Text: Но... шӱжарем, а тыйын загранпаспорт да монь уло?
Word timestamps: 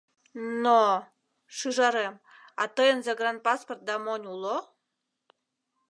Но... 0.63 0.81
шӱжарем, 1.57 2.15
а 2.61 2.63
тыйын 2.75 2.99
загранпаспорт 3.05 3.81
да 3.89 3.95
монь 4.05 4.27
уло? 4.33 4.57